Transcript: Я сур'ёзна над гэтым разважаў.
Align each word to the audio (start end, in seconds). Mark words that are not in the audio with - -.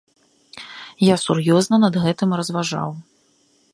Я 1.07 1.15
сур'ёзна 1.23 1.75
над 1.85 1.99
гэтым 2.07 2.29
разважаў. 2.41 2.89